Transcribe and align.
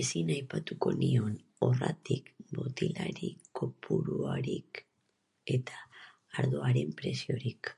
Ezin 0.00 0.28
aipatuko 0.34 0.92
nion, 1.00 1.32
horratik, 1.68 2.30
botila-kopururik 2.58 4.82
eta 5.58 5.82
ardoaren 6.44 6.94
preziorik!. 7.02 7.74